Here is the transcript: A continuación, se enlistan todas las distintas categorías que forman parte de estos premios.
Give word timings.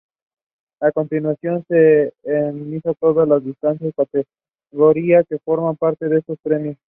A 0.79 0.91
continuación, 0.91 1.63
se 1.67 2.11
enlistan 2.23 2.95
todas 2.99 3.27
las 3.27 3.43
distintas 3.45 3.77
categorías 3.95 5.25
que 5.29 5.37
forman 5.45 5.75
parte 5.77 6.07
de 6.09 6.17
estos 6.17 6.39
premios. 6.41 6.75